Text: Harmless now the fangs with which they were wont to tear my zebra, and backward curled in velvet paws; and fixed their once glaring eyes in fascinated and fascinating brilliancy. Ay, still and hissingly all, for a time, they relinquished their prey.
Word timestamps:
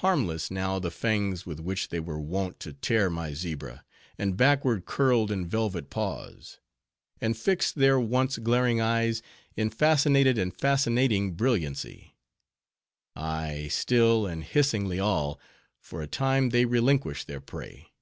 Harmless 0.00 0.50
now 0.50 0.78
the 0.78 0.90
fangs 0.90 1.44
with 1.44 1.60
which 1.60 1.88
they 1.88 2.00
were 2.00 2.18
wont 2.18 2.58
to 2.58 2.72
tear 2.72 3.10
my 3.10 3.34
zebra, 3.34 3.84
and 4.16 4.34
backward 4.34 4.86
curled 4.86 5.30
in 5.30 5.46
velvet 5.46 5.90
paws; 5.90 6.58
and 7.20 7.36
fixed 7.36 7.74
their 7.74 8.00
once 8.00 8.38
glaring 8.38 8.80
eyes 8.80 9.20
in 9.56 9.68
fascinated 9.68 10.38
and 10.38 10.58
fascinating 10.58 11.34
brilliancy. 11.34 12.16
Ay, 13.14 13.68
still 13.70 14.26
and 14.26 14.42
hissingly 14.44 14.98
all, 14.98 15.38
for 15.82 16.00
a 16.00 16.06
time, 16.06 16.48
they 16.48 16.64
relinquished 16.64 17.26
their 17.26 17.42
prey. 17.42 17.92